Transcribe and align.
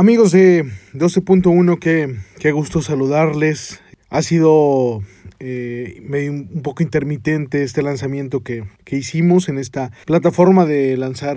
Amigos 0.00 0.32
de 0.32 0.64
12.1, 0.94 1.78
qué, 1.78 2.16
qué 2.38 2.52
gusto 2.52 2.80
saludarles. 2.80 3.82
Ha 4.08 4.22
sido 4.22 5.02
eh, 5.40 6.00
medio 6.02 6.32
un 6.32 6.62
poco 6.62 6.82
intermitente 6.82 7.62
este 7.62 7.82
lanzamiento 7.82 8.42
que, 8.42 8.64
que, 8.84 8.96
hicimos 8.96 9.50
en 9.50 9.58
esta 9.58 9.92
plataforma 10.06 10.64
de 10.64 10.96
lanzar 10.96 11.36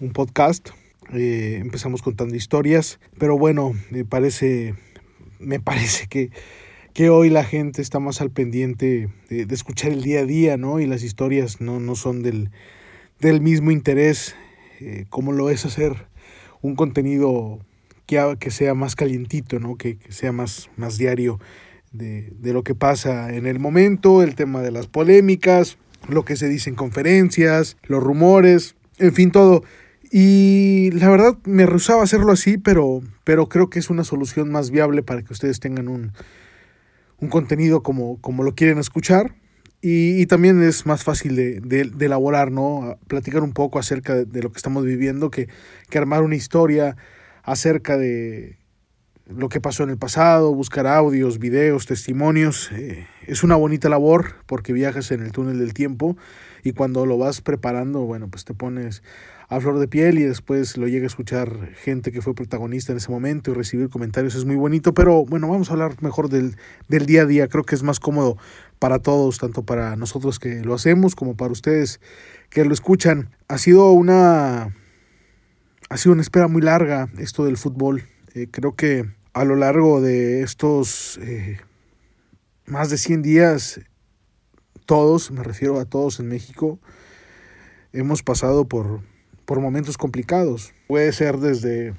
un 0.00 0.12
podcast. 0.12 0.70
Eh, 1.12 1.58
empezamos 1.60 2.02
contando 2.02 2.34
historias, 2.34 2.98
pero 3.20 3.38
bueno, 3.38 3.70
me 3.92 4.04
parece, 4.04 4.74
me 5.38 5.60
parece 5.60 6.08
que, 6.08 6.32
que 6.94 7.08
hoy 7.08 7.30
la 7.30 7.44
gente 7.44 7.82
está 7.82 8.00
más 8.00 8.20
al 8.20 8.32
pendiente 8.32 9.10
de, 9.30 9.46
escuchar 9.54 9.92
el 9.92 10.02
día 10.02 10.22
a 10.22 10.26
día, 10.26 10.56
¿no? 10.56 10.80
Y 10.80 10.86
las 10.86 11.04
historias 11.04 11.60
no, 11.60 11.78
no 11.78 11.94
son 11.94 12.24
del, 12.24 12.50
del 13.20 13.40
mismo 13.40 13.70
interés 13.70 14.34
eh, 14.80 15.04
como 15.08 15.30
lo 15.30 15.50
es 15.50 15.64
hacer 15.64 16.08
un 16.62 16.74
contenido 16.74 17.60
que, 18.06 18.36
que 18.38 18.50
sea 18.50 18.74
más 18.74 18.96
calientito, 18.96 19.58
¿no? 19.58 19.76
Que, 19.76 19.96
que 19.96 20.12
sea 20.12 20.32
más, 20.32 20.70
más 20.76 20.98
diario 20.98 21.38
de, 21.92 22.32
de, 22.38 22.52
lo 22.52 22.62
que 22.62 22.74
pasa 22.74 23.34
en 23.34 23.46
el 23.46 23.58
momento, 23.58 24.22
el 24.22 24.34
tema 24.34 24.62
de 24.62 24.70
las 24.70 24.86
polémicas, 24.86 25.78
lo 26.08 26.24
que 26.24 26.36
se 26.36 26.48
dice 26.48 26.70
en 26.70 26.76
conferencias, 26.76 27.76
los 27.84 28.02
rumores, 28.02 28.76
en 28.98 29.12
fin, 29.14 29.30
todo. 29.30 29.62
Y 30.10 30.90
la 30.92 31.08
verdad 31.08 31.38
me 31.44 31.64
rehusaba 31.64 32.02
hacerlo 32.02 32.32
así, 32.32 32.58
pero, 32.58 33.00
pero 33.24 33.48
creo 33.48 33.70
que 33.70 33.78
es 33.78 33.88
una 33.88 34.04
solución 34.04 34.50
más 34.50 34.70
viable 34.70 35.02
para 35.02 35.22
que 35.22 35.32
ustedes 35.32 35.58
tengan 35.58 35.88
un, 35.88 36.12
un 37.18 37.28
contenido 37.28 37.82
como, 37.82 38.20
como 38.20 38.42
lo 38.42 38.54
quieren 38.54 38.78
escuchar. 38.78 39.34
Y, 39.80 40.20
y, 40.20 40.26
también 40.26 40.62
es 40.62 40.86
más 40.86 41.02
fácil 41.02 41.34
de, 41.34 41.60
de, 41.60 42.06
elaborar, 42.06 42.52
¿no? 42.52 42.98
Platicar 43.08 43.42
un 43.42 43.52
poco 43.52 43.80
acerca 43.80 44.14
de, 44.14 44.26
de 44.26 44.42
lo 44.42 44.52
que 44.52 44.58
estamos 44.58 44.84
viviendo 44.84 45.28
que, 45.28 45.48
que, 45.88 45.98
armar 45.98 46.22
una 46.22 46.36
historia 46.36 46.96
acerca 47.42 47.96
de 47.96 48.58
lo 49.26 49.48
que 49.48 49.60
pasó 49.60 49.84
en 49.84 49.90
el 49.90 49.98
pasado, 49.98 50.54
buscar 50.54 50.86
audios, 50.86 51.38
videos, 51.38 51.86
testimonios. 51.86 52.70
Eh, 52.72 53.06
es 53.26 53.42
una 53.42 53.56
bonita 53.56 53.88
labor 53.88 54.34
porque 54.46 54.72
viajas 54.72 55.10
en 55.10 55.22
el 55.22 55.32
túnel 55.32 55.58
del 55.58 55.74
tiempo 55.74 56.16
y 56.62 56.72
cuando 56.72 57.06
lo 57.06 57.18
vas 57.18 57.40
preparando, 57.40 58.00
bueno, 58.00 58.28
pues 58.28 58.44
te 58.44 58.54
pones 58.54 59.02
a 59.48 59.60
flor 59.60 59.78
de 59.78 59.88
piel 59.88 60.18
y 60.18 60.22
después 60.22 60.76
lo 60.78 60.88
llega 60.88 61.04
a 61.04 61.08
escuchar 61.08 61.74
gente 61.74 62.10
que 62.10 62.22
fue 62.22 62.34
protagonista 62.34 62.92
en 62.92 62.98
ese 62.98 63.10
momento 63.10 63.50
y 63.50 63.54
recibir 63.54 63.90
comentarios 63.90 64.34
es 64.34 64.44
muy 64.44 64.56
bonito, 64.56 64.94
pero 64.94 65.26
bueno, 65.26 65.48
vamos 65.48 65.68
a 65.68 65.74
hablar 65.74 66.02
mejor 66.02 66.30
del, 66.30 66.56
del 66.88 67.04
día 67.04 67.22
a 67.22 67.26
día, 67.26 67.48
creo 67.48 67.64
que 67.64 67.74
es 67.74 67.82
más 67.82 68.00
cómodo 68.00 68.38
para 68.78 68.98
todos, 68.98 69.38
tanto 69.38 69.62
para 69.62 69.94
nosotros 69.96 70.38
que 70.38 70.62
lo 70.62 70.74
hacemos 70.74 71.14
como 71.14 71.36
para 71.36 71.52
ustedes 71.52 72.00
que 72.48 72.64
lo 72.64 72.72
escuchan. 72.72 73.28
Ha 73.48 73.58
sido 73.58 73.92
una 73.92 74.74
ha 75.92 75.98
sido 75.98 76.14
una 76.14 76.22
espera 76.22 76.48
muy 76.48 76.62
larga 76.62 77.10
esto 77.18 77.44
del 77.44 77.58
fútbol. 77.58 78.04
Eh, 78.32 78.46
creo 78.50 78.74
que 78.74 79.10
a 79.34 79.44
lo 79.44 79.56
largo 79.56 80.00
de 80.00 80.40
estos 80.40 81.18
eh, 81.18 81.58
más 82.64 82.88
de 82.88 82.96
100 82.96 83.20
días, 83.20 83.80
todos, 84.86 85.30
me 85.30 85.42
refiero 85.42 85.78
a 85.78 85.84
todos 85.84 86.18
en 86.18 86.28
México, 86.28 86.78
hemos 87.92 88.22
pasado 88.22 88.64
por, 88.64 89.02
por 89.44 89.60
momentos 89.60 89.98
complicados. 89.98 90.72
Puede 90.88 91.12
ser 91.12 91.36
desde 91.36 91.92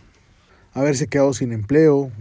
haberse 0.74 1.06
quedado 1.06 1.34
sin 1.34 1.54
empleo, 1.54 2.12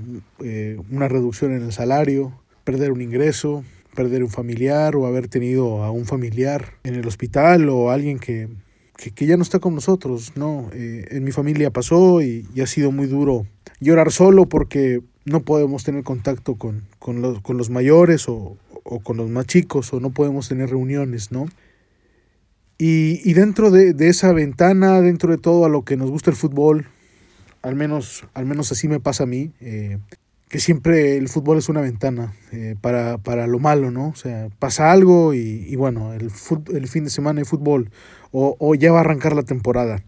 eh, 0.40 0.78
una 0.90 1.08
reducción 1.08 1.52
en 1.54 1.62
el 1.62 1.72
salario, 1.72 2.38
perder 2.64 2.92
un 2.92 3.00
ingreso, 3.00 3.64
perder 3.94 4.22
un 4.22 4.30
familiar 4.30 4.94
o 4.94 5.06
haber 5.06 5.26
tenido 5.26 5.82
a 5.84 5.90
un 5.90 6.04
familiar 6.04 6.74
en 6.84 6.96
el 6.96 7.08
hospital 7.08 7.70
o 7.70 7.90
alguien 7.90 8.18
que, 8.18 8.50
que, 8.96 9.10
que 9.10 9.26
ya 9.26 9.36
no 9.36 9.42
está 9.42 9.58
con 9.58 9.74
nosotros, 9.74 10.32
¿no? 10.36 10.70
Eh, 10.72 11.06
en 11.10 11.24
mi 11.24 11.32
familia 11.32 11.70
pasó 11.70 12.22
y, 12.22 12.46
y, 12.54 12.60
ha 12.60 12.66
sido 12.66 12.92
muy 12.92 13.06
duro 13.06 13.46
llorar 13.80 14.12
solo 14.12 14.48
porque 14.48 15.00
no 15.24 15.42
podemos 15.42 15.84
tener 15.84 16.04
contacto 16.04 16.56
con, 16.56 16.84
con, 16.98 17.22
los, 17.22 17.40
con 17.40 17.56
los 17.56 17.70
mayores 17.70 18.28
o, 18.28 18.56
o, 18.84 19.00
con 19.00 19.16
los 19.16 19.28
más 19.30 19.46
chicos 19.46 19.92
o 19.92 20.00
no 20.00 20.10
podemos 20.10 20.48
tener 20.48 20.70
reuniones, 20.70 21.32
¿no? 21.32 21.46
Y, 22.78 23.20
y 23.28 23.34
dentro 23.34 23.70
de, 23.70 23.92
de, 23.92 24.08
esa 24.08 24.32
ventana, 24.32 25.00
dentro 25.00 25.30
de 25.30 25.38
todo 25.38 25.64
a 25.64 25.68
lo 25.68 25.84
que 25.84 25.96
nos 25.96 26.10
gusta 26.10 26.30
el 26.30 26.36
fútbol, 26.36 26.86
al 27.62 27.76
menos, 27.76 28.24
al 28.34 28.44
menos 28.44 28.72
así 28.72 28.88
me 28.88 28.98
pasa 28.98 29.22
a 29.22 29.26
mí, 29.26 29.52
eh, 29.60 29.98
que 30.52 30.60
siempre 30.60 31.16
el 31.16 31.30
fútbol 31.30 31.56
es 31.56 31.70
una 31.70 31.80
ventana 31.80 32.34
eh, 32.52 32.76
para, 32.78 33.16
para, 33.16 33.46
lo 33.46 33.58
malo, 33.58 33.90
¿no? 33.90 34.08
O 34.08 34.14
sea, 34.14 34.50
pasa 34.58 34.92
algo 34.92 35.32
y, 35.32 35.64
y 35.66 35.76
bueno, 35.76 36.12
el, 36.12 36.30
el, 36.74 36.88
fin 36.88 37.04
de 37.04 37.10
semana 37.10 37.40
hay 37.40 37.46
fútbol 37.46 37.90
o, 38.32 38.54
o, 38.58 38.74
ya 38.74 38.92
va 38.92 38.98
a 38.98 39.00
arrancar 39.00 39.34
la 39.34 39.44
temporada. 39.44 40.02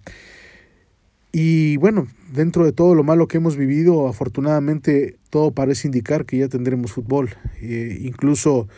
Y 1.33 1.79
bueno, 1.79 2.09
dentro 2.31 2.67
de 2.67 2.73
todo 2.73 2.95
lo 2.95 3.03
malo 3.03 3.27
que 3.27 3.39
hemos 3.39 3.57
vivido, 3.57 4.07
afortunadamente 4.07 5.17
todo 5.31 5.53
parece 5.53 5.89
indicar 5.89 6.27
que 6.27 6.37
ya 6.37 6.49
tendremos 6.49 6.93
fútbol. 6.93 7.31
Eh, 7.63 8.01
incluso 8.03 8.69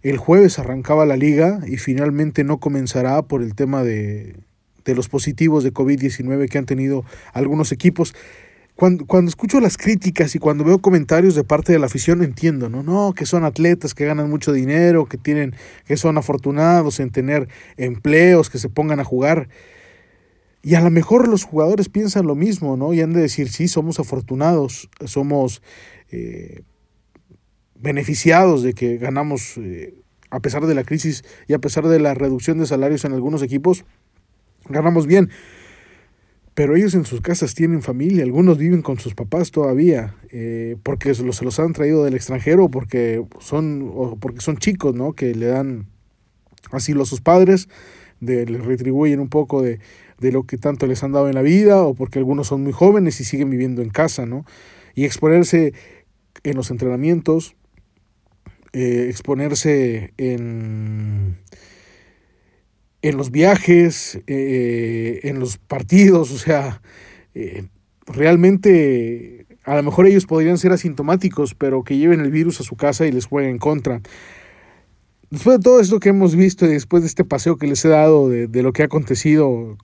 el 0.00 0.16
jueves 0.16 0.58
arrancaba 0.58 1.04
la 1.04 1.18
liga 1.18 1.60
y 1.66 1.76
finalmente 1.76 2.44
no 2.44 2.60
comenzará 2.60 3.20
por 3.20 3.42
el 3.42 3.54
tema 3.54 3.84
de, 3.84 4.36
de 4.84 4.94
los 4.94 5.10
positivos 5.10 5.64
de 5.64 5.72
COVID-19 5.72 6.48
que 6.48 6.56
han 6.56 6.66
tenido 6.66 7.04
algunos 7.32 7.72
equipos. 7.72 8.14
Cuando, 8.82 9.06
cuando, 9.06 9.28
escucho 9.28 9.60
las 9.60 9.78
críticas 9.78 10.34
y 10.34 10.40
cuando 10.40 10.64
veo 10.64 10.80
comentarios 10.80 11.36
de 11.36 11.44
parte 11.44 11.72
de 11.72 11.78
la 11.78 11.86
afición 11.86 12.20
entiendo, 12.24 12.68
¿no? 12.68 12.82
No, 12.82 13.12
que 13.14 13.26
son 13.26 13.44
atletas 13.44 13.94
que 13.94 14.04
ganan 14.04 14.28
mucho 14.28 14.52
dinero, 14.52 15.06
que 15.06 15.18
tienen, 15.18 15.54
que 15.86 15.96
son 15.96 16.18
afortunados 16.18 16.98
en 16.98 17.10
tener 17.10 17.46
empleos, 17.76 18.50
que 18.50 18.58
se 18.58 18.68
pongan 18.68 18.98
a 18.98 19.04
jugar. 19.04 19.48
Y 20.64 20.74
a 20.74 20.80
lo 20.80 20.90
mejor 20.90 21.28
los 21.28 21.44
jugadores 21.44 21.88
piensan 21.88 22.26
lo 22.26 22.34
mismo, 22.34 22.76
¿no? 22.76 22.92
Y 22.92 23.00
han 23.00 23.12
de 23.12 23.20
decir, 23.20 23.52
sí, 23.52 23.68
somos 23.68 24.00
afortunados, 24.00 24.90
somos 25.04 25.62
eh, 26.10 26.62
beneficiados 27.76 28.64
de 28.64 28.72
que 28.72 28.98
ganamos, 28.98 29.58
eh, 29.58 29.94
a 30.28 30.40
pesar 30.40 30.66
de 30.66 30.74
la 30.74 30.82
crisis 30.82 31.22
y 31.46 31.52
a 31.52 31.60
pesar 31.60 31.86
de 31.86 32.00
la 32.00 32.14
reducción 32.14 32.58
de 32.58 32.66
salarios 32.66 33.04
en 33.04 33.12
algunos 33.12 33.42
equipos, 33.42 33.84
ganamos 34.68 35.06
bien. 35.06 35.30
Pero 36.54 36.76
ellos 36.76 36.94
en 36.94 37.04
sus 37.04 37.22
casas 37.22 37.54
tienen 37.54 37.80
familia, 37.80 38.24
algunos 38.24 38.58
viven 38.58 38.82
con 38.82 38.98
sus 38.98 39.14
papás 39.14 39.50
todavía, 39.50 40.16
eh, 40.30 40.76
porque 40.82 41.14
se 41.14 41.22
los, 41.22 41.36
se 41.36 41.44
los, 41.44 41.58
han 41.58 41.72
traído 41.72 42.04
del 42.04 42.14
extranjero, 42.14 42.70
porque 42.70 43.24
son, 43.40 43.90
o 43.94 44.16
porque 44.16 44.40
son 44.40 44.58
chicos, 44.58 44.94
¿no? 44.94 45.14
Que 45.14 45.34
le 45.34 45.46
dan 45.46 45.86
asilo 46.70 47.02
a 47.02 47.06
sus 47.06 47.22
padres, 47.22 47.68
de, 48.20 48.44
les 48.44 48.64
retribuyen 48.64 49.20
un 49.20 49.28
poco 49.28 49.62
de, 49.62 49.80
de 50.18 50.30
lo 50.30 50.44
que 50.44 50.58
tanto 50.58 50.86
les 50.86 51.02
han 51.02 51.12
dado 51.12 51.28
en 51.28 51.34
la 51.34 51.42
vida, 51.42 51.82
o 51.82 51.94
porque 51.94 52.18
algunos 52.18 52.48
son 52.48 52.62
muy 52.62 52.72
jóvenes 52.72 53.18
y 53.20 53.24
siguen 53.24 53.48
viviendo 53.48 53.80
en 53.80 53.88
casa, 53.88 54.26
¿no? 54.26 54.44
Y 54.94 55.04
exponerse 55.04 55.72
en 56.44 56.56
los 56.56 56.70
entrenamientos, 56.70 57.56
eh, 58.72 59.06
exponerse 59.08 60.12
en, 60.16 61.38
en 63.02 63.16
los 63.16 63.32
viajes, 63.32 64.20
eh, 64.28 65.20
en 65.24 65.40
los 65.40 65.58
partidos, 65.58 66.30
o 66.30 66.38
sea, 66.38 66.80
eh, 67.34 67.64
realmente 68.06 69.46
a 69.64 69.76
lo 69.76 69.82
mejor 69.82 70.06
ellos 70.06 70.26
podrían 70.26 70.56
ser 70.56 70.72
asintomáticos, 70.72 71.54
pero 71.54 71.82
que 71.82 71.96
lleven 71.96 72.20
el 72.20 72.30
virus 72.30 72.60
a 72.60 72.64
su 72.64 72.76
casa 72.76 73.06
y 73.06 73.12
les 73.12 73.26
jueguen 73.26 73.52
en 73.52 73.58
contra. 73.58 74.00
Después 75.30 75.58
de 75.58 75.62
todo 75.62 75.80
esto 75.80 75.98
que 75.98 76.10
hemos 76.10 76.36
visto 76.36 76.64
y 76.66 76.68
después 76.68 77.02
de 77.02 77.08
este 77.08 77.24
paseo 77.24 77.56
que 77.56 77.66
les 77.66 77.84
he 77.84 77.88
dado 77.88 78.28
de, 78.28 78.62
lo 78.62 78.72
que 78.72 78.82
ha 78.82 78.86
acontecido 78.86 79.78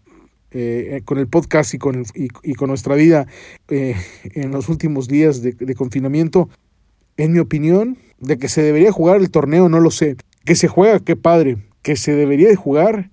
eh, 0.50 1.00
con 1.04 1.18
el 1.18 1.26
podcast 1.26 1.74
y 1.74 1.78
con, 1.78 2.04
y, 2.14 2.28
y 2.42 2.54
con 2.54 2.68
nuestra 2.68 2.94
vida 2.96 3.26
en 3.68 4.50
los 4.50 4.68
últimos 4.68 5.08
días 5.08 5.42
de, 5.42 5.52
de, 5.52 5.74
confinamiento, 5.74 6.50
en 7.16 7.32
mi 7.32 7.38
opinión, 7.38 7.98
de 8.20 8.38
que 8.38 8.48
se 8.48 8.62
debería 8.62 8.92
jugar 8.92 9.20
el 9.20 9.30
torneo, 9.30 9.68
no 9.68 9.80
lo 9.80 9.90
sé. 9.90 10.16
Que 10.44 10.54
se 10.54 10.68
juega, 10.68 11.00
qué 11.00 11.16
padre. 11.16 11.56
Que 11.82 11.96
se 11.96 12.14
debería 12.14 12.48
de 12.48 12.56
jugar, 12.56 13.10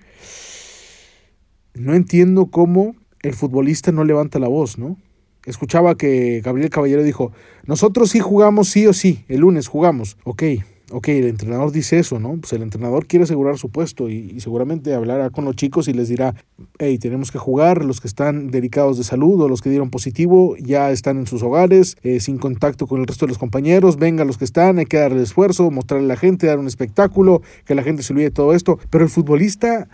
no 1.73 1.93
entiendo 1.93 2.47
cómo 2.47 2.95
el 3.21 3.33
futbolista 3.33 3.91
no 3.91 4.03
levanta 4.03 4.39
la 4.39 4.47
voz, 4.47 4.77
¿no? 4.77 4.97
Escuchaba 5.45 5.95
que 5.95 6.41
Gabriel 6.43 6.69
Caballero 6.69 7.03
dijo, 7.03 7.31
nosotros 7.65 8.09
sí 8.09 8.19
jugamos 8.19 8.69
sí 8.69 8.87
o 8.87 8.93
sí, 8.93 9.25
el 9.27 9.41
lunes 9.41 9.67
jugamos. 9.67 10.17
Ok, 10.23 10.43
ok, 10.91 11.07
el 11.09 11.25
entrenador 11.25 11.71
dice 11.71 11.99
eso, 11.99 12.19
¿no? 12.19 12.37
Pues 12.37 12.53
el 12.53 12.61
entrenador 12.61 13.07
quiere 13.07 13.23
asegurar 13.23 13.57
su 13.57 13.69
puesto 13.69 14.09
y, 14.09 14.39
seguramente 14.39 14.93
hablará 14.93 15.29
con 15.29 15.45
los 15.45 15.55
chicos 15.55 15.87
y 15.87 15.93
les 15.93 16.09
dirá, 16.09 16.35
hey, 16.77 16.97
tenemos 16.99 17.31
que 17.31 17.37
jugar, 17.37 17.83
los 17.83 18.01
que 18.01 18.07
están 18.07 18.51
dedicados 18.51 18.97
de 18.97 19.03
salud 19.03 19.41
o 19.41 19.49
los 19.49 19.61
que 19.61 19.69
dieron 19.69 19.89
positivo 19.89 20.55
ya 20.57 20.91
están 20.91 21.17
en 21.17 21.27
sus 21.27 21.41
hogares, 21.43 21.97
eh, 22.03 22.19
sin 22.19 22.37
contacto 22.37 22.87
con 22.87 23.01
el 23.01 23.07
resto 23.07 23.25
de 23.25 23.29
los 23.29 23.37
compañeros, 23.37 23.97
venga 23.97 24.25
los 24.25 24.37
que 24.37 24.45
están, 24.45 24.79
hay 24.79 24.85
que 24.85 24.97
darle 24.97 25.21
esfuerzo, 25.21 25.71
mostrarle 25.71 26.05
a 26.05 26.09
la 26.09 26.17
gente, 26.17 26.47
dar 26.47 26.59
un 26.59 26.67
espectáculo, 26.67 27.41
que 27.65 27.75
la 27.75 27.83
gente 27.83 28.03
se 28.03 28.13
olvide 28.13 28.25
de 28.25 28.31
todo 28.31 28.53
esto, 28.53 28.79
pero 28.89 29.03
el 29.03 29.09
futbolista 29.09 29.87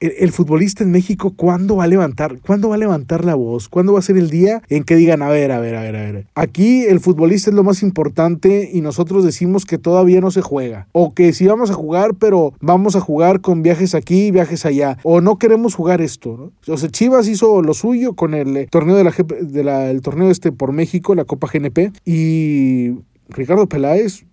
el, 0.00 0.32
futbolista 0.32 0.82
en 0.82 0.90
México, 0.90 1.34
¿cuándo 1.36 1.76
va 1.76 1.84
a 1.84 1.86
levantar? 1.86 2.38
¿Cuándo 2.40 2.70
va 2.70 2.76
a 2.76 2.78
levantar 2.78 3.24
la 3.24 3.34
voz? 3.34 3.68
¿Cuándo 3.68 3.92
va 3.92 3.98
a 3.98 4.02
ser 4.02 4.16
el 4.16 4.30
día 4.30 4.62
en 4.68 4.84
que 4.84 4.96
digan, 4.96 5.22
a 5.22 5.28
ver, 5.28 5.52
a 5.52 5.60
ver, 5.60 5.76
a 5.76 5.82
ver, 5.82 5.96
a 5.96 6.12
ver? 6.12 6.26
Aquí 6.34 6.84
el 6.84 7.00
futbolista 7.00 7.50
es 7.50 7.56
lo 7.56 7.62
más 7.62 7.82
importante 7.82 8.70
y 8.72 8.80
nosotros 8.80 9.24
decimos 9.24 9.64
que 9.66 9.78
todavía 9.78 10.20
no 10.20 10.30
se 10.30 10.40
juega. 10.40 10.86
O 10.92 11.14
que 11.14 11.32
si 11.32 11.46
vamos 11.46 11.70
a 11.70 11.74
jugar, 11.74 12.14
pero 12.18 12.54
vamos 12.60 12.96
a 12.96 13.00
jugar 13.00 13.40
con 13.40 13.62
viajes 13.62 13.94
aquí, 13.94 14.30
viajes 14.30 14.64
allá. 14.64 14.98
O 15.02 15.20
no 15.20 15.38
queremos 15.38 15.74
jugar 15.74 16.00
esto, 16.00 16.36
¿no? 16.36 16.72
O 16.72 16.76
sea, 16.78 16.88
Chivas 16.88 17.28
hizo 17.28 17.62
lo 17.62 17.74
suyo 17.74 18.14
con 18.14 18.34
el 18.34 18.56
eh, 18.56 18.68
torneo 18.70 18.96
de 18.96 19.04
la, 19.04 19.10
de 19.10 19.90
el 19.90 20.00
torneo 20.00 20.30
este 20.30 20.52
por 20.52 20.72
México, 20.72 21.14
la 21.14 21.24
Copa 21.24 21.48
GNP. 21.52 21.92
Y 22.04 22.92
Ricardo 23.28 23.68
Peláez 23.68 24.24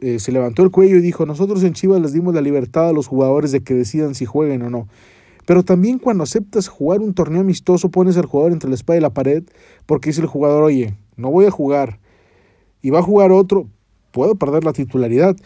eh, 0.00 0.18
se 0.18 0.32
levantó 0.32 0.62
el 0.62 0.70
cuello 0.70 0.96
y 0.96 1.00
dijo, 1.00 1.26
nosotros 1.26 1.62
en 1.62 1.74
Chivas 1.74 2.00
les 2.00 2.12
dimos 2.12 2.34
la 2.34 2.40
libertad 2.40 2.88
a 2.88 2.92
los 2.92 3.06
jugadores 3.06 3.52
de 3.52 3.62
que 3.62 3.74
decidan 3.74 4.14
si 4.14 4.24
jueguen 4.24 4.62
o 4.62 4.70
no. 4.70 4.88
Pero 5.46 5.62
también 5.64 5.98
cuando 5.98 6.24
aceptas 6.24 6.68
jugar 6.68 7.00
un 7.00 7.14
torneo 7.14 7.40
amistoso 7.40 7.90
pones 7.90 8.16
al 8.16 8.26
jugador 8.26 8.52
entre 8.52 8.68
la 8.68 8.76
espada 8.76 8.98
y 8.98 9.02
la 9.02 9.10
pared 9.10 9.42
porque 9.86 10.10
dice 10.10 10.20
el 10.20 10.26
jugador, 10.26 10.62
oye, 10.62 10.94
no 11.16 11.30
voy 11.30 11.46
a 11.46 11.50
jugar 11.50 11.98
y 12.82 12.90
va 12.90 13.00
a 13.00 13.02
jugar 13.02 13.32
otro, 13.32 13.66
puedo 14.12 14.36
perder 14.36 14.64
la 14.64 14.72
titularidad. 14.72 15.36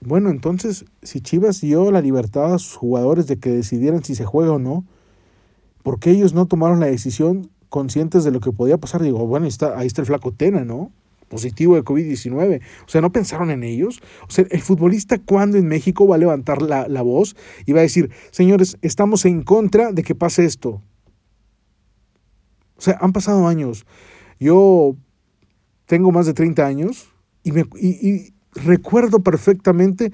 Bueno, 0.00 0.30
entonces, 0.30 0.84
si 1.02 1.20
Chivas 1.20 1.60
dio 1.60 1.90
la 1.90 2.00
libertad 2.00 2.54
a 2.54 2.58
sus 2.58 2.74
jugadores 2.74 3.26
de 3.26 3.38
que 3.38 3.50
decidieran 3.50 4.04
si 4.04 4.14
se 4.14 4.24
juega 4.24 4.52
o 4.52 4.58
no, 4.58 4.84
¿por 5.82 5.98
qué 5.98 6.10
ellos 6.10 6.34
no 6.34 6.46
tomaron 6.46 6.80
la 6.80 6.86
decisión 6.86 7.50
conscientes 7.68 8.24
de 8.24 8.30
lo 8.30 8.40
que 8.40 8.52
podía 8.52 8.78
pasar? 8.78 9.02
Digo, 9.02 9.26
bueno, 9.26 9.46
está, 9.46 9.78
ahí 9.78 9.86
está 9.86 10.02
el 10.02 10.06
flaco 10.06 10.32
Tena, 10.32 10.64
¿no? 10.64 10.90
Positivo 11.28 11.74
de 11.74 11.84
COVID-19. 11.84 12.60
O 12.86 12.88
sea, 12.88 13.00
¿no 13.00 13.12
pensaron 13.12 13.50
en 13.50 13.62
ellos? 13.62 14.00
O 14.28 14.30
sea, 14.30 14.46
el 14.50 14.60
futbolista 14.60 15.18
cuando 15.18 15.58
en 15.58 15.66
México 15.66 16.06
va 16.06 16.16
a 16.16 16.18
levantar 16.18 16.62
la, 16.62 16.88
la 16.88 17.02
voz 17.02 17.36
y 17.66 17.72
va 17.72 17.80
a 17.80 17.82
decir, 17.82 18.10
señores, 18.30 18.78
estamos 18.82 19.24
en 19.24 19.42
contra 19.42 19.92
de 19.92 20.02
que 20.02 20.14
pase 20.14 20.44
esto. 20.44 20.82
O 22.76 22.80
sea, 22.80 22.98
han 23.00 23.12
pasado 23.12 23.46
años. 23.46 23.86
Yo 24.38 24.96
tengo 25.86 26.12
más 26.12 26.26
de 26.26 26.34
30 26.34 26.66
años 26.66 27.08
y, 27.42 27.52
me, 27.52 27.64
y, 27.80 28.32
recuerdo 28.54 29.20
perfectamente 29.20 30.12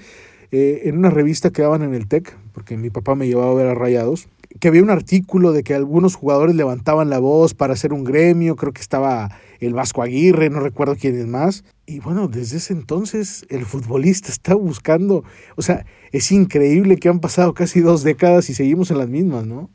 eh, 0.51 0.83
en 0.85 0.99
una 0.99 1.11
revista 1.11 1.51
que 1.51 1.62
daban 1.62 1.83
en 1.83 1.95
el 1.95 2.09
TEC, 2.09 2.37
porque 2.53 2.77
mi 2.77 2.91
papá 2.91 3.15
me 3.15 3.29
llevaba 3.29 3.53
a 3.53 3.55
ver 3.55 3.67
a 3.67 3.75
Rayados, 3.75 4.29
que 4.58 4.69
había 4.69 4.82
un 4.82 4.91
artículo 4.91 5.52
de 5.52 5.62
que 5.62 5.75
algunos 5.75 6.17
jugadores 6.17 6.56
levantaban 6.56 7.08
la 7.08 7.20
voz 7.20 7.55
para 7.55 7.75
hacer 7.75 7.93
un 7.93 8.02
gremio, 8.02 8.56
creo 8.56 8.73
que 8.73 8.81
estaba 8.81 9.31
el 9.61 9.75
Vasco 9.75 10.02
Aguirre, 10.02 10.50
no 10.50 10.61
recuerdo 10.61 10.97
quién 10.97 11.17
es 11.17 11.26
más. 11.26 11.64
Y 11.87 12.00
bueno, 12.00 12.26
desde 12.26 12.56
ese 12.56 12.73
entonces 12.73 13.44
el 13.49 13.64
futbolista 13.64 14.31
está 14.31 14.55
buscando, 14.55 15.23
o 15.56 15.62
sea, 15.62 15.87
es 16.11 16.32
increíble 16.32 16.97
que 16.97 17.08
han 17.08 17.20
pasado 17.20 17.55
casi 17.55 17.81
dos 17.81 18.02
décadas 18.02 18.50
y 18.50 18.55
seguimos 18.55 18.91
en 18.91 18.99
las 18.99 19.08
mismas, 19.08 19.47
¿no? 19.47 19.70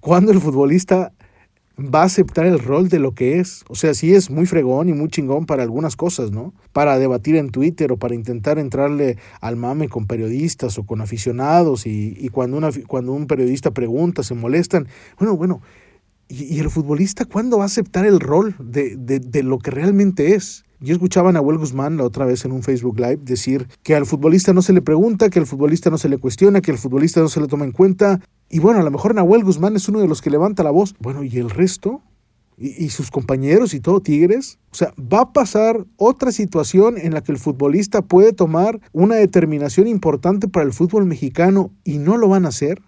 Cuando 0.00 0.32
el 0.32 0.40
futbolista 0.40 1.12
va 1.80 2.02
a 2.02 2.04
aceptar 2.04 2.46
el 2.46 2.58
rol 2.58 2.88
de 2.88 2.98
lo 2.98 3.14
que 3.14 3.40
es. 3.40 3.64
O 3.68 3.74
sea, 3.74 3.94
sí 3.94 4.14
es 4.14 4.30
muy 4.30 4.46
fregón 4.46 4.88
y 4.88 4.92
muy 4.92 5.08
chingón 5.08 5.46
para 5.46 5.62
algunas 5.62 5.96
cosas, 5.96 6.30
¿no? 6.30 6.52
Para 6.72 6.98
debatir 6.98 7.36
en 7.36 7.50
Twitter 7.50 7.92
o 7.92 7.96
para 7.96 8.14
intentar 8.14 8.58
entrarle 8.58 9.16
al 9.40 9.56
mame 9.56 9.88
con 9.88 10.06
periodistas 10.06 10.78
o 10.78 10.84
con 10.84 11.00
aficionados 11.00 11.86
y, 11.86 12.28
cuando, 12.30 12.56
una, 12.56 12.70
cuando 12.86 13.12
un 13.12 13.26
periodista 13.26 13.72
pregunta, 13.72 14.22
se 14.22 14.34
molestan. 14.34 14.88
Bueno, 15.18 15.36
bueno, 15.36 15.62
¿y, 16.28 16.58
el 16.60 16.70
futbolista 16.70 17.24
cuándo 17.24 17.58
va 17.58 17.64
a 17.64 17.66
aceptar 17.66 18.06
el 18.06 18.20
rol 18.20 18.54
de, 18.58 18.96
de, 18.96 19.18
de 19.18 19.42
lo 19.42 19.58
que 19.58 19.70
realmente 19.70 20.34
es? 20.34 20.64
Yo 20.82 20.94
escuchaba 20.94 21.28
a 21.28 21.32
Nahuel 21.32 21.58
Guzmán 21.58 21.98
la 21.98 22.04
otra 22.04 22.24
vez 22.24 22.46
en 22.46 22.52
un 22.52 22.62
Facebook 22.62 22.98
Live 22.98 23.18
decir 23.22 23.68
que 23.82 23.94
al 23.94 24.06
futbolista 24.06 24.54
no 24.54 24.62
se 24.62 24.72
le 24.72 24.80
pregunta, 24.80 25.28
que 25.28 25.38
al 25.38 25.46
futbolista 25.46 25.90
no 25.90 25.98
se 25.98 26.08
le 26.08 26.16
cuestiona, 26.16 26.62
que 26.62 26.70
al 26.70 26.78
futbolista 26.78 27.20
no 27.20 27.28
se 27.28 27.38
le 27.38 27.48
toma 27.48 27.66
en 27.66 27.72
cuenta. 27.72 28.20
Y 28.48 28.60
bueno, 28.60 28.80
a 28.80 28.82
lo 28.82 28.90
mejor 28.90 29.14
Nahuel 29.14 29.44
Guzmán 29.44 29.76
es 29.76 29.90
uno 29.90 30.00
de 30.00 30.08
los 30.08 30.22
que 30.22 30.30
levanta 30.30 30.62
la 30.62 30.70
voz. 30.70 30.94
Bueno, 30.98 31.22
¿y 31.22 31.36
el 31.36 31.50
resto? 31.50 32.00
¿Y, 32.56 32.88
sus 32.88 33.10
compañeros 33.10 33.74
y 33.74 33.80
todo 33.80 34.00
Tigres? 34.00 34.58
O 34.72 34.74
sea, 34.74 34.94
va 34.98 35.20
a 35.20 35.32
pasar 35.34 35.86
otra 35.96 36.32
situación 36.32 36.96
en 36.96 37.12
la 37.12 37.22
que 37.22 37.32
el 37.32 37.38
futbolista 37.38 38.00
puede 38.00 38.32
tomar 38.32 38.80
una 38.92 39.16
determinación 39.16 39.86
importante 39.86 40.48
para 40.48 40.64
el 40.64 40.72
fútbol 40.72 41.04
mexicano 41.04 41.72
y 41.84 41.98
no 41.98 42.16
lo 42.16 42.28
van 42.28 42.46
a 42.46 42.48
hacer 42.48 42.80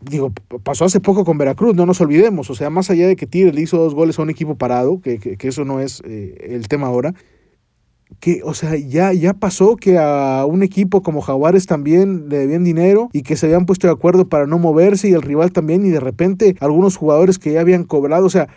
digo, 0.00 0.32
pasó 0.62 0.84
hace 0.84 1.00
poco 1.00 1.24
con 1.24 1.38
Veracruz, 1.38 1.74
no 1.74 1.86
nos 1.86 2.00
olvidemos, 2.00 2.50
o 2.50 2.54
sea, 2.54 2.70
más 2.70 2.90
allá 2.90 3.06
de 3.06 3.16
que 3.16 3.26
Tigres 3.26 3.54
le 3.54 3.62
hizo 3.62 3.78
dos 3.78 3.94
goles 3.94 4.18
a 4.18 4.22
un 4.22 4.30
equipo 4.30 4.56
parado, 4.56 5.00
que, 5.00 5.18
que, 5.18 5.48
eso 5.48 5.64
no 5.64 5.80
es 5.80 6.02
eh, 6.04 6.48
el 6.50 6.68
tema 6.68 6.86
ahora, 6.86 7.14
que, 8.20 8.40
o 8.42 8.54
sea, 8.54 8.76
ya, 8.76 9.12
ya 9.12 9.34
pasó 9.34 9.76
que 9.76 9.98
a 9.98 10.44
un 10.46 10.62
equipo 10.62 11.02
como 11.02 11.20
Jaguares 11.20 11.66
también 11.66 12.28
le 12.28 12.38
debían 12.38 12.64
dinero 12.64 13.10
y 13.12 13.22
que 13.22 13.36
se 13.36 13.46
habían 13.46 13.66
puesto 13.66 13.86
de 13.86 13.92
acuerdo 13.92 14.28
para 14.28 14.46
no 14.46 14.58
moverse 14.58 15.08
y 15.08 15.12
el 15.12 15.22
rival 15.22 15.52
también 15.52 15.84
y 15.84 15.90
de 15.90 16.00
repente 16.00 16.56
algunos 16.60 16.96
jugadores 16.96 17.38
que 17.38 17.52
ya 17.52 17.60
habían 17.60 17.84
cobrado, 17.84 18.24
o 18.26 18.30
sea, 18.30 18.48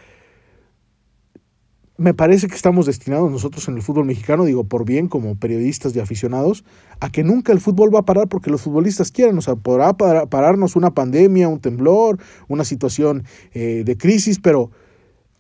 me 2.02 2.16
parece 2.16 2.48
que 2.48 2.56
estamos 2.56 2.88
destinados 2.88 3.30
nosotros 3.30 3.68
en 3.68 3.76
el 3.76 3.84
fútbol 3.84 4.06
mexicano, 4.06 4.44
digo 4.46 4.64
por 4.64 4.86
bien 4.86 5.08
como 5.08 5.36
periodistas 5.36 5.96
y 5.96 6.00
aficionados, 6.00 6.64
a 7.00 7.12
que 7.12 7.24
nunca 7.24 7.54
el 7.54 7.60
fútbol 7.60 7.94
va 7.94 8.00
a 8.00 8.06
parar 8.06 8.28
porque 8.28 8.50
los 8.50 8.64
futbolistas 8.64 9.12
quieran, 9.12 9.38
o 9.38 9.42
sea, 9.42 9.56
podrá 9.56 9.94
pararnos 9.94 10.76
una 10.76 10.96
pandemia, 10.96 11.48
un 11.48 11.60
temblor, 11.60 12.18
una 12.48 12.66
situación 12.66 13.24
eh, 13.54 13.84
de 13.86 13.98
crisis, 13.98 14.40
pero 14.40 14.72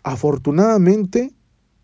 afortunadamente 0.04 1.31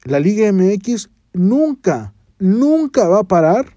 la 0.03 0.19
Liga 0.19 0.51
MX 0.51 1.09
nunca, 1.33 2.13
nunca 2.37 3.07
va 3.07 3.21
a 3.21 3.27
parar 3.27 3.76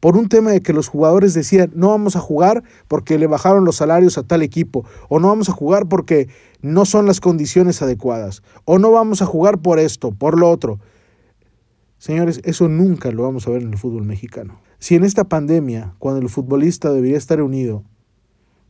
por 0.00 0.16
un 0.16 0.28
tema 0.28 0.50
de 0.50 0.62
que 0.62 0.72
los 0.72 0.88
jugadores 0.88 1.34
decían 1.34 1.70
no 1.74 1.88
vamos 1.88 2.16
a 2.16 2.20
jugar 2.20 2.64
porque 2.88 3.18
le 3.18 3.26
bajaron 3.26 3.64
los 3.64 3.76
salarios 3.76 4.18
a 4.18 4.22
tal 4.22 4.42
equipo, 4.42 4.84
o 5.08 5.20
no 5.20 5.28
vamos 5.28 5.48
a 5.48 5.52
jugar 5.52 5.88
porque 5.88 6.28
no 6.62 6.84
son 6.84 7.06
las 7.06 7.20
condiciones 7.20 7.80
adecuadas, 7.82 8.42
o 8.64 8.78
no 8.78 8.90
vamos 8.90 9.22
a 9.22 9.26
jugar 9.26 9.58
por 9.58 9.78
esto, 9.78 10.10
por 10.10 10.38
lo 10.38 10.50
otro. 10.50 10.80
Señores, 11.98 12.40
eso 12.44 12.68
nunca 12.68 13.10
lo 13.10 13.24
vamos 13.24 13.46
a 13.46 13.50
ver 13.50 13.62
en 13.62 13.72
el 13.72 13.78
fútbol 13.78 14.04
mexicano. 14.04 14.60
Si 14.78 14.94
en 14.94 15.04
esta 15.04 15.24
pandemia, 15.24 15.94
cuando 15.98 16.22
el 16.22 16.30
futbolista 16.30 16.90
debería 16.90 17.18
estar 17.18 17.42
unido, 17.42 17.84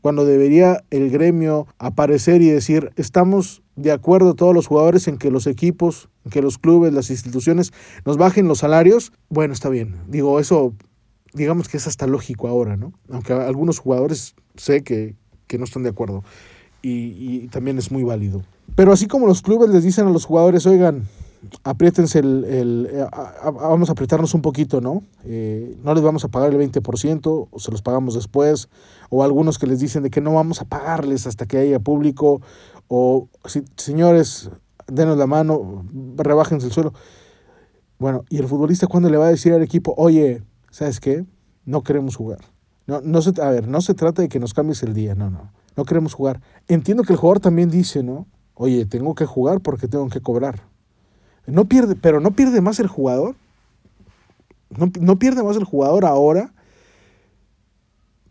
cuando 0.00 0.25
debería 0.25 0.82
el 0.91 1.11
gremio 1.11 1.67
aparecer 1.79 2.43
y 2.43 2.49
decir, 2.49 2.91
estamos 2.97 3.62
de 3.77 3.93
acuerdo 3.93 4.35
todos 4.35 4.55
los 4.55 4.67
jugadores 4.67 5.06
en 5.09 5.19
que 5.19 5.31
los 5.31 5.47
equipos, 5.47 6.09
en 6.25 6.31
que 6.32 6.43
los 6.43 6.59
clubes, 6.59 6.93
las 6.93 7.11
instituciones 7.11 7.73
nos 8.05 8.17
bajen 8.17 8.49
los 8.49 8.59
salarios, 8.59 9.12
bueno, 9.29 9.53
está 9.53 9.69
bien. 9.69 9.97
Digo, 10.09 10.41
eso 10.41 10.75
digamos 11.32 11.69
que 11.69 11.77
es 11.77 11.87
hasta 11.87 12.06
lógico 12.06 12.49
ahora, 12.49 12.77
¿no? 12.77 12.93
Aunque 13.11 13.32
algunos 13.32 13.79
jugadores 13.79 14.35
sé 14.56 14.82
que, 14.82 15.17
no 15.59 15.65
están 15.65 15.82
de 15.82 15.91
acuerdo 15.91 16.23
y, 16.82 17.49
también 17.49 17.79
es 17.79 17.91
muy 17.91 18.05
válido. 18.05 18.43
Pero 18.77 18.93
así 18.93 19.06
como 19.06 19.27
los 19.27 19.43
clubes 19.43 19.71
les 19.71 19.82
dicen 19.82 20.06
a 20.06 20.11
los 20.11 20.25
jugadores, 20.25 20.65
oigan, 20.67 21.09
apriétense 21.65 22.21
el, 22.21 22.44
el 22.44 22.89
eh, 22.93 23.06
vamos 23.43 23.89
a 23.89 23.93
apretarnos 23.93 24.32
un 24.34 24.43
poquito, 24.43 24.81
¿no? 24.81 25.03
Eh, 25.25 25.77
no 25.82 25.93
les 25.94 26.03
vamos 26.03 26.25
a 26.25 26.29
pagar 26.29 26.55
el 26.55 26.70
20% 26.70 27.49
o 27.51 27.58
se 27.58 27.70
los 27.70 27.82
pagamos 27.82 28.15
después, 28.15 28.69
o 29.08 29.25
algunos 29.25 29.58
que 29.58 29.67
les 29.67 29.81
dicen 29.81 30.03
de 30.03 30.10
que 30.10 30.20
no 30.20 30.34
vamos 30.34 30.60
a 30.60 30.65
pagarles 30.65 31.27
hasta 31.27 31.46
que 31.46 31.58
haya 31.58 31.81
público, 31.81 32.41
o 32.89 33.29
señores, 33.77 34.51
denos 34.87 35.19
la 35.19 35.27
mano, 35.27 35.84
rebájense 36.17 36.67
el 36.67 36.72
suelo. 36.72 36.93
Bueno, 37.99 38.25
¿y 38.31 38.39
el 38.39 38.46
futbolista 38.46 38.87
cuándo 38.87 39.10
le 39.10 39.19
va 39.19 39.27
a 39.27 39.31
decir 39.31 39.53
al 39.53 39.63
equipo, 39.63 39.94
oye, 39.96 40.43
¿sabes 40.70 41.00
qué? 41.00 41.24
No 41.65 41.82
queremos 41.82 42.17
jugar. 42.17 42.41
No, 42.86 43.00
no 43.00 43.22
se, 43.22 43.41
a 43.41 43.50
ver, 43.50 43.69
no 43.69 43.81
se 43.81 43.94
trata 43.94 44.22
de 44.22 44.29
que 44.29 44.41
nos 44.41 44.55
cambies 44.55 44.82
el 44.82 44.94
día, 44.94 45.15
no, 45.15 45.31
no. 45.31 45.53
No 45.77 45.84
queremos 45.84 46.15
jugar. 46.15 46.41
Entiendo 46.69 47.05
que 47.05 47.12
el 47.12 47.19
jugador 47.19 47.41
también 47.41 47.70
dice, 47.70 48.03
¿no? 48.03 48.27
Oye, 48.55 48.84
tengo 48.84 49.15
que 49.15 49.27
jugar 49.27 49.60
porque 49.60 49.89
tengo 49.89 50.08
que 50.08 50.20
cobrar. 50.20 50.62
No 51.46 51.67
pierde, 51.67 51.96
pero 51.96 52.20
no 52.20 52.32
pierde 52.32 52.60
más 52.60 52.81
el 52.81 52.89
jugador. 52.89 53.36
No, 54.77 54.91
no 55.00 55.19
pierde 55.19 55.43
más 55.43 55.56
el 55.56 55.65
jugador 55.65 56.05
ahora. 56.05 56.53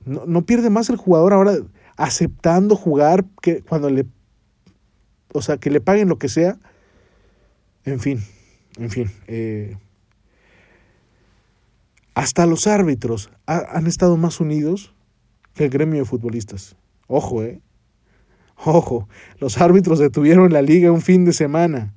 No, 0.05 0.25
no, 0.25 0.45
pierde 0.45 0.69
más 0.69 0.89
el 0.89 0.97
jugador 0.97 1.33
ahora 1.33 1.53
aceptando 1.97 2.75
jugar 2.75 3.25
que 3.41 3.61
cuando 3.61 3.89
le. 3.89 4.05
O 5.33 5.41
sea, 5.41 5.57
que 5.57 5.69
le 5.69 5.81
paguen 5.81 6.09
lo 6.09 6.17
que 6.17 6.29
sea. 6.29 6.57
En 7.83 7.99
fin, 7.99 8.23
en 8.77 8.89
fin. 8.89 9.11
Eh, 9.27 9.77
hasta 12.13 12.45
los 12.45 12.67
árbitros 12.67 13.29
han 13.45 13.87
estado 13.87 14.17
más 14.17 14.39
unidos 14.39 14.93
que 15.53 15.65
el 15.65 15.69
gremio 15.69 15.99
de 15.99 16.05
futbolistas. 16.05 16.75
Ojo, 17.07 17.43
¿eh? 17.43 17.61
Ojo, 18.65 19.07
los 19.39 19.59
árbitros 19.61 19.99
detuvieron 19.99 20.51
la 20.51 20.61
liga 20.61 20.91
un 20.91 21.01
fin 21.01 21.25
de 21.25 21.33
semana. 21.33 21.93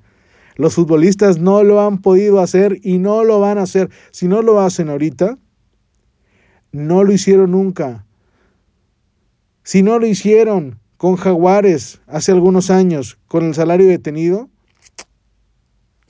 Los 0.56 0.74
futbolistas 0.74 1.38
no 1.38 1.62
lo 1.64 1.80
han 1.80 1.98
podido 1.98 2.40
hacer 2.40 2.78
y 2.82 2.98
no 2.98 3.24
lo 3.24 3.40
van 3.40 3.58
a 3.58 3.62
hacer. 3.62 3.90
Si 4.10 4.28
no 4.28 4.42
lo 4.42 4.60
hacen 4.60 4.88
ahorita, 4.88 5.38
no 6.70 7.04
lo 7.04 7.12
hicieron 7.12 7.52
nunca. 7.52 8.06
Si 9.64 9.82
no 9.82 9.98
lo 9.98 10.06
hicieron 10.06 10.78
con 10.96 11.16
Jaguares 11.16 12.00
hace 12.06 12.32
algunos 12.32 12.70
años, 12.70 13.18
con 13.26 13.44
el 13.44 13.54
salario 13.54 13.88
detenido, 13.88 14.50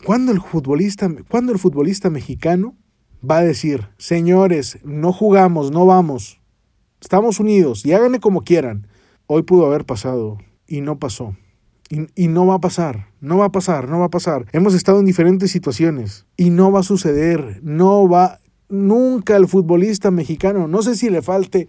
¿cuándo 0.04 0.32
el 0.32 0.40
futbolista, 0.40 1.10
¿cuándo 1.28 1.52
el 1.52 1.58
futbolista 1.58 2.10
mexicano 2.10 2.76
va 3.28 3.38
a 3.38 3.42
decir, 3.42 3.88
señores, 3.98 4.78
no 4.82 5.12
jugamos, 5.12 5.70
no 5.70 5.86
vamos, 5.86 6.40
estamos 7.00 7.40
unidos 7.40 7.84
y 7.84 7.92
háganle 7.92 8.20
como 8.20 8.42
quieran. 8.42 8.86
Hoy 9.26 9.42
pudo 9.42 9.66
haber 9.66 9.84
pasado 9.84 10.38
y 10.66 10.80
no 10.80 10.98
pasó. 10.98 11.36
Y, 12.14 12.28
no 12.28 12.46
va 12.46 12.54
a 12.54 12.60
pasar, 12.60 13.08
no 13.20 13.36
va 13.36 13.46
a 13.46 13.52
pasar, 13.52 13.90
no 13.90 13.98
va 13.98 14.06
a 14.06 14.10
pasar. 14.10 14.46
Hemos 14.52 14.72
estado 14.72 15.00
en 15.00 15.04
diferentes 15.04 15.50
situaciones 15.50 16.24
y 16.38 16.48
no 16.48 16.72
va 16.72 16.80
a 16.80 16.84
suceder, 16.84 17.60
no 17.62 18.08
va, 18.08 18.40
nunca 18.70 19.36
el 19.36 19.46
futbolista 19.46 20.10
mexicano, 20.10 20.68
no 20.68 20.80
sé 20.80 20.96
si 20.96 21.10
le 21.10 21.20
falte 21.20 21.68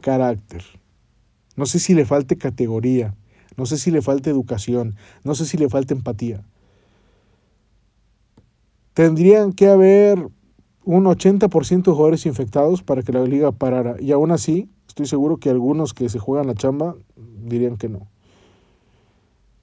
carácter, 0.00 0.62
no 1.56 1.66
sé 1.66 1.80
si 1.80 1.92
le 1.92 2.06
falte 2.06 2.38
categoría, 2.38 3.16
no 3.56 3.66
sé 3.66 3.76
si 3.76 3.90
le 3.90 4.00
falte 4.00 4.30
educación, 4.30 4.94
no 5.24 5.34
sé 5.34 5.44
si 5.44 5.56
le 5.56 5.68
falte 5.68 5.92
empatía. 5.94 6.44
Tendrían 8.92 9.52
que 9.52 9.66
haber 9.66 10.28
un 10.84 11.04
80% 11.04 11.82
de 11.82 11.92
jugadores 11.92 12.26
infectados 12.26 12.82
para 12.82 13.02
que 13.02 13.12
la 13.12 13.24
liga 13.24 13.52
parara. 13.52 13.96
Y 14.00 14.12
aún 14.12 14.30
así, 14.30 14.70
estoy 14.86 15.06
seguro 15.06 15.38
que 15.38 15.50
algunos 15.50 15.94
que 15.94 16.08
se 16.08 16.18
juegan 16.18 16.46
la 16.46 16.54
chamba 16.54 16.96
dirían 17.16 17.76
que 17.76 17.88
no. 17.88 18.08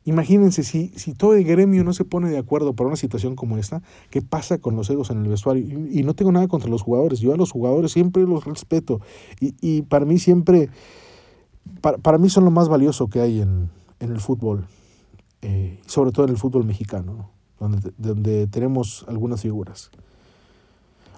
Imagínense 0.03 0.63
si, 0.63 0.87
si 0.95 1.13
todo 1.13 1.35
el 1.35 1.43
gremio 1.43 1.83
no 1.83 1.93
se 1.93 2.05
pone 2.05 2.29
de 2.29 2.39
acuerdo 2.39 2.73
para 2.73 2.87
una 2.87 2.95
situación 2.95 3.35
como 3.35 3.59
esta, 3.59 3.83
¿qué 4.09 4.23
pasa 4.23 4.57
con 4.57 4.75
los 4.75 4.89
egos 4.89 5.11
en 5.11 5.21
el 5.23 5.29
vestuario? 5.29 5.63
Y, 5.91 6.01
no 6.01 6.15
tengo 6.15 6.31
nada 6.31 6.47
contra 6.47 6.71
los 6.71 6.81
jugadores, 6.81 7.19
yo 7.19 7.33
a 7.33 7.37
los 7.37 7.51
jugadores 7.51 7.91
siempre 7.91 8.23
los 8.23 8.45
respeto 8.45 8.99
y, 9.39 9.53
y 9.61 9.83
para 9.83 10.05
mí 10.05 10.17
siempre, 10.17 10.69
para, 11.81 11.99
para, 11.99 12.17
mí 12.17 12.29
son 12.29 12.45
lo 12.45 12.51
más 12.51 12.67
valioso 12.67 13.09
que 13.09 13.21
hay 13.21 13.41
en, 13.41 13.69
en 13.99 14.11
el 14.11 14.19
fútbol, 14.19 14.65
eh, 15.43 15.79
sobre 15.85 16.11
todo 16.11 16.25
en 16.25 16.31
el 16.31 16.37
fútbol 16.37 16.65
mexicano, 16.65 17.29
donde, 17.59 17.91
donde 17.99 18.47
tenemos 18.47 19.05
algunas 19.07 19.41
figuras. 19.41 19.91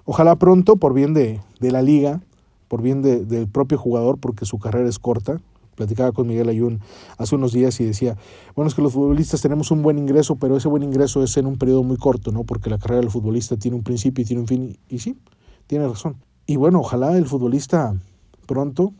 Ojalá 0.04 0.36
pronto, 0.36 0.76
por 0.76 0.94
bien 0.94 1.14
de, 1.14 1.40
de 1.60 1.70
la 1.70 1.82
liga, 1.82 2.20
por 2.68 2.82
bien 2.82 3.02
de, 3.02 3.24
del 3.24 3.48
propio 3.48 3.78
jugador, 3.78 4.18
porque 4.18 4.44
su 4.44 4.58
carrera 4.58 4.88
es 4.88 4.98
corta, 4.98 5.40
platicaba 5.74 6.12
con 6.12 6.26
Miguel 6.26 6.48
Ayun 6.48 6.80
hace 7.18 7.34
unos 7.34 7.52
días 7.52 7.80
y 7.80 7.84
decía, 7.84 8.16
bueno, 8.54 8.68
es 8.68 8.74
que 8.74 8.82
los 8.82 8.92
futbolistas 8.92 9.42
tenemos 9.42 9.70
un 9.70 9.82
buen 9.82 9.98
ingreso, 9.98 10.36
pero 10.36 10.56
ese 10.56 10.68
buen 10.68 10.82
ingreso 10.82 11.22
es 11.22 11.36
en 11.36 11.46
un 11.46 11.56
periodo 11.56 11.82
muy 11.82 11.96
corto, 11.96 12.32
¿no? 12.32 12.44
Porque 12.44 12.70
la 12.70 12.78
carrera 12.78 13.00
del 13.00 13.10
futbolista 13.10 13.56
tiene 13.56 13.76
un 13.76 13.82
principio 13.82 14.22
y 14.22 14.26
tiene 14.26 14.42
un 14.42 14.48
fin. 14.48 14.78
Y, 14.88 14.98
sí, 15.00 15.16
tiene 15.66 15.86
razón. 15.86 16.16
Y 16.46 16.56
bueno, 16.56 16.80
ojalá 16.80 17.16
el 17.16 17.26
futbolista 17.26 17.94
pronto 18.46 18.92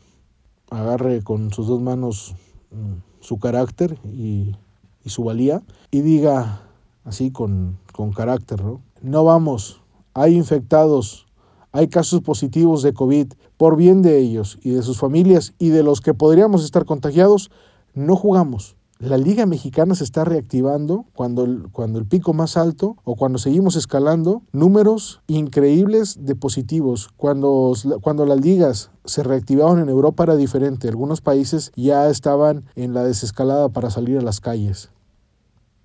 agarre 0.70 1.22
con 1.22 1.52
sus 1.52 1.66
dos 1.66 1.80
manos 1.80 2.34
mm, 2.70 3.20
su 3.20 3.38
carácter 3.38 3.98
y, 4.12 4.56
y, 5.04 5.10
su 5.10 5.24
valía 5.24 5.62
y 5.90 6.00
diga 6.00 6.62
así 7.04 7.30
con, 7.30 7.78
con 7.92 8.12
carácter, 8.12 8.62
¿no? 8.64 8.80
No 9.02 9.24
vamos, 9.24 9.82
hay 10.14 10.36
infectados, 10.36 11.26
hay 11.72 11.88
casos 11.88 12.20
positivos 12.22 12.82
de 12.82 12.94
COVID, 12.94 13.32
por 13.56 13.76
bien 13.76 14.00
de 14.02 14.18
ellos 14.18 14.58
y 14.62 14.70
de 14.70 14.82
sus 14.82 14.98
familias 14.98 15.54
y 15.58 15.68
de 15.68 15.82
los 15.82 16.00
que 16.00 16.14
podríamos 16.14 16.64
estar 16.64 16.84
contagiados, 16.84 17.50
no 17.94 18.16
jugamos. 18.16 18.76
La 19.00 19.18
Liga 19.18 19.44
Mexicana 19.44 19.96
se 19.96 20.04
está 20.04 20.24
reactivando 20.24 21.04
cuando 21.14 21.44
el, 21.44 21.68
cuando 21.72 21.98
el 21.98 22.06
pico 22.06 22.32
más 22.32 22.56
alto 22.56 22.96
o 23.02 23.16
cuando 23.16 23.38
seguimos 23.38 23.74
escalando 23.74 24.42
números 24.52 25.20
increíbles 25.26 26.24
de 26.24 26.36
positivos. 26.36 27.10
Cuando, 27.16 27.74
cuando 28.00 28.24
las 28.24 28.40
ligas 28.40 28.92
se 29.04 29.24
reactivaron 29.24 29.80
en 29.80 29.88
Europa 29.88 30.22
era 30.22 30.36
diferente. 30.36 30.88
Algunos 30.88 31.20
países 31.20 31.72
ya 31.74 32.08
estaban 32.08 32.66
en 32.76 32.94
la 32.94 33.02
desescalada 33.02 33.68
para 33.68 33.90
salir 33.90 34.16
a 34.16 34.22
las 34.22 34.40
calles. 34.40 34.90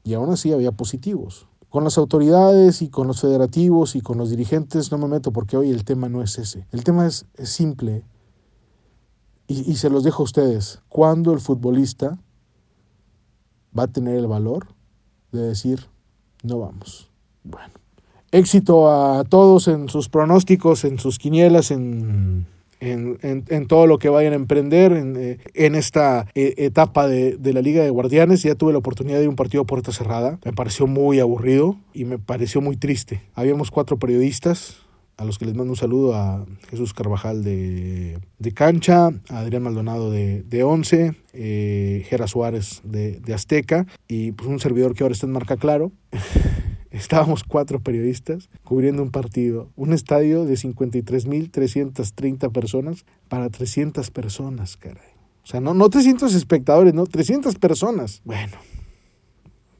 Y 0.03 0.13
aún 0.13 0.29
así 0.29 0.53
había 0.53 0.71
positivos. 0.71 1.47
Con 1.69 1.83
las 1.83 1.97
autoridades 1.97 2.81
y 2.81 2.89
con 2.89 3.07
los 3.07 3.21
federativos 3.21 3.95
y 3.95 4.01
con 4.01 4.17
los 4.17 4.29
dirigentes 4.29 4.91
no 4.91 4.97
me 4.97 5.07
meto 5.07 5.31
porque 5.31 5.55
hoy 5.55 5.69
el 5.69 5.83
tema 5.85 6.09
no 6.09 6.23
es 6.23 6.37
ese. 6.39 6.65
El 6.71 6.83
tema 6.83 7.05
es, 7.05 7.25
simple 7.43 8.03
y, 9.47 9.71
y 9.71 9.75
se 9.75 9.89
los 9.89 10.03
dejo 10.03 10.23
a 10.23 10.25
ustedes. 10.25 10.81
¿Cuándo 10.89 11.31
el 11.31 11.39
futbolista 11.39 12.17
va 13.77 13.83
a 13.83 13.87
tener 13.87 14.15
el 14.15 14.27
valor 14.27 14.67
de 15.31 15.41
decir 15.41 15.87
no 16.43 16.59
vamos? 16.59 17.09
Bueno, 17.43 17.73
éxito 18.31 18.89
a 18.89 19.23
todos 19.23 19.67
en 19.67 19.89
sus 19.89 20.09
pronósticos, 20.09 20.83
en 20.85 20.99
sus 20.99 21.19
quinielas, 21.19 21.71
en 21.71 22.47
en, 22.79 23.17
en, 23.21 23.67
todo 23.67 23.87
lo 23.87 23.99
que 23.99 24.09
vayan 24.09 24.33
a 24.33 24.35
emprender 24.35 24.93
en, 24.93 25.15
eh, 25.17 25.37
en 25.53 25.75
esta 25.75 26.27
eh, 26.35 26.53
etapa 26.57 27.07
de, 27.07 27.37
de, 27.37 27.53
la 27.53 27.61
Liga 27.61 27.83
de 27.83 27.89
Guardianes. 27.89 28.43
Ya 28.43 28.55
tuve 28.55 28.71
la 28.71 28.79
oportunidad 28.79 29.19
de 29.19 29.27
un 29.27 29.35
partido 29.35 29.63
a 29.63 29.65
puerta 29.65 29.91
cerrada. 29.91 30.39
Me 30.45 30.53
pareció 30.53 30.87
muy 30.87 31.19
aburrido 31.19 31.77
y 31.93 32.05
me 32.05 32.17
pareció 32.17 32.61
muy 32.61 32.77
triste. 32.77 33.21
Habíamos 33.35 33.71
cuatro 33.71 33.97
periodistas, 33.97 34.77
a 35.19 35.25
los 35.25 35.37
que 35.37 35.45
les 35.45 35.53
mando 35.53 35.73
un 35.73 35.77
saludo 35.77 36.15
a 36.15 36.45
Jesús 36.69 36.93
Carvajal 36.93 37.43
de, 37.43 38.19
de 38.37 38.51
Cancha, 38.53 39.09
a 39.27 39.39
Adrián 39.39 39.63
Maldonado 39.63 40.09
de, 40.09 40.43
de 40.43 40.63
Once, 40.63 41.13
eh, 41.33 42.05
Gera 42.07 42.25
Suárez 42.25 42.81
de, 42.85 43.19
de 43.19 43.33
Azteca 43.33 43.85
y 44.07 44.31
pues 44.31 44.47
un 44.47 44.61
servidor 44.61 44.93
que 44.93 45.03
ahora 45.03 45.13
está 45.13 45.25
en 45.25 45.33
Marca 45.33 45.57
Claro. 45.57 45.91
Estábamos 46.91 47.43
cuatro 47.43 47.79
periodistas 47.81 48.49
cubriendo 48.63 49.03
un 49.03 49.11
partido, 49.11 49.69
un 49.75 49.93
estadio 49.93 50.45
de 50.45 50.55
53.330 50.55 52.51
personas 52.51 53.05
para 53.27 53.49
300 53.49 54.09
personas, 54.09 54.75
caray. 54.75 55.03
O 55.43 55.47
sea, 55.47 55.61
no, 55.61 55.75
no 55.75 55.89
300 55.89 56.33
espectadores, 56.33 56.95
no, 56.95 57.05
300 57.05 57.55
personas. 57.55 58.21
Bueno, 58.25 58.57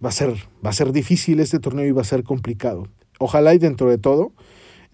va 0.04 0.10
a 0.10 0.12
ser, 0.12 0.34
va 0.64 0.70
a 0.70 0.74
ser 0.74 0.92
difícil 0.92 1.40
este 1.40 1.60
torneo 1.60 1.86
y 1.86 1.92
va 1.92 2.02
a 2.02 2.06
ser 2.06 2.24
complicado. 2.24 2.88
Ojalá 3.18 3.56
y 3.56 3.58
dentro 3.58 3.90
de 3.90 3.98
todo 3.98 4.32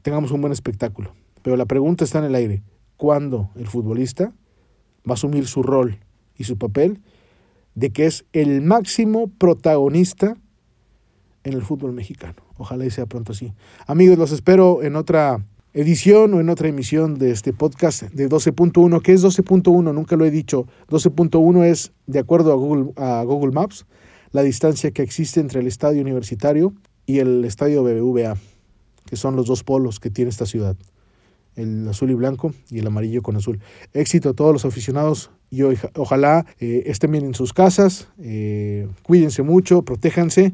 tengamos 0.01 0.31
un 0.31 0.39
buen 0.39 0.53
espectáculo. 0.53 1.13
Pero 1.41 1.57
la 1.57 1.65
pregunta 1.65 2.05
está 2.05 2.19
en 2.19 2.25
el 2.25 2.35
aire. 2.35 2.63
¿Cuándo 2.95 3.51
el 3.55 3.67
futbolista 3.67 4.33
va 5.07 5.11
a 5.11 5.13
asumir 5.13 5.47
su 5.47 5.63
rol 5.63 5.99
y 6.37 6.45
su 6.45 6.57
papel 6.57 7.01
de 7.75 7.91
que 7.91 8.05
es 8.05 8.25
el 8.31 8.61
máximo 8.61 9.27
protagonista 9.27 10.37
en 11.45 11.53
el 11.53 11.61
fútbol 11.61 11.93
mexicano. 11.93 12.35
Ojalá 12.57 12.85
y 12.85 12.91
sea 12.91 13.05
pronto 13.05 13.31
así. 13.31 13.53
Amigos, 13.87 14.17
los 14.17 14.31
espero 14.31 14.83
en 14.83 14.95
otra 14.95 15.45
edición 15.73 16.33
o 16.33 16.39
en 16.39 16.49
otra 16.49 16.67
emisión 16.67 17.17
de 17.19 17.31
este 17.31 17.53
podcast 17.53 18.03
de 18.03 18.27
12.1. 18.27 19.01
¿Qué 19.01 19.13
es 19.13 19.23
12.1? 19.23 19.93
Nunca 19.93 20.15
lo 20.15 20.25
he 20.25 20.31
dicho. 20.31 20.67
12.1 20.89 21.65
es, 21.65 21.93
de 22.07 22.19
acuerdo 22.19 22.51
a 22.51 22.55
Google, 22.55 22.91
a 22.97 23.23
Google 23.23 23.51
Maps, 23.51 23.85
la 24.31 24.41
distancia 24.41 24.91
que 24.91 25.03
existe 25.03 25.39
entre 25.39 25.59
el 25.59 25.67
estadio 25.67 26.01
universitario 26.01 26.73
y 27.05 27.19
el 27.19 27.45
estadio 27.45 27.83
BBVA, 27.83 28.37
que 29.05 29.15
son 29.15 29.35
los 29.35 29.45
dos 29.45 29.63
polos 29.63 29.99
que 29.99 30.09
tiene 30.09 30.29
esta 30.29 30.47
ciudad. 30.47 30.75
El 31.55 31.87
azul 31.87 32.09
y 32.09 32.15
blanco 32.15 32.53
y 32.69 32.79
el 32.79 32.87
amarillo 32.87 33.21
con 33.21 33.35
azul. 33.35 33.59
Éxito 33.93 34.29
a 34.29 34.33
todos 34.33 34.51
los 34.51 34.65
aficionados 34.65 35.29
y 35.51 35.61
ojalá 35.61 36.45
eh, 36.59 36.83
estén 36.87 37.11
bien 37.11 37.23
en 37.23 37.33
sus 37.33 37.53
casas, 37.53 38.09
eh, 38.19 38.89
cuídense 39.03 39.41
mucho, 39.41 39.83
protéjanse 39.83 40.53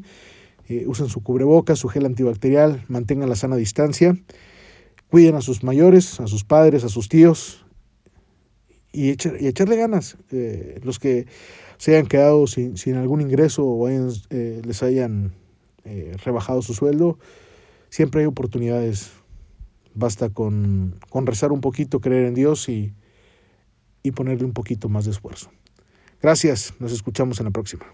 eh, 0.68 0.84
usen 0.86 1.08
su 1.08 1.22
cubrebocas, 1.22 1.78
su 1.78 1.88
gel 1.88 2.06
antibacterial, 2.06 2.84
mantengan 2.88 3.28
la 3.28 3.36
sana 3.36 3.56
distancia, 3.56 4.16
cuiden 5.10 5.34
a 5.34 5.40
sus 5.40 5.62
mayores, 5.64 6.20
a 6.20 6.26
sus 6.26 6.44
padres, 6.44 6.84
a 6.84 6.88
sus 6.88 7.08
tíos 7.08 7.64
y, 8.92 9.10
echarle 9.10 9.76
ganas. 9.76 10.16
Eh, 10.30 10.80
los 10.82 10.98
que 10.98 11.26
se 11.78 11.96
hayan 11.96 12.06
quedado 12.06 12.46
sin, 12.46 12.94
algún 12.96 13.20
ingreso 13.20 13.64
o 13.64 13.88
eh, 13.88 14.62
les 14.64 14.82
hayan 14.82 15.32
rebajado 16.24 16.62
su 16.62 16.74
sueldo, 16.74 17.18
siempre 17.90 18.20
hay 18.20 18.26
oportunidades. 18.26 19.10
Basta 19.94 20.30
con, 20.30 21.00
rezar 21.12 21.52
un 21.52 21.60
poquito, 21.60 22.00
creer 22.00 22.24
en 22.24 22.34
Dios 22.34 22.68
y 22.68 22.94
ponerle 24.14 24.44
un 24.44 24.52
poquito 24.52 24.88
más 24.88 25.04
de 25.04 25.10
esfuerzo. 25.10 25.50
Gracias, 26.22 26.74
nos 26.78 26.92
escuchamos 26.92 27.40
en 27.40 27.46
la 27.46 27.50
próxima. 27.50 27.84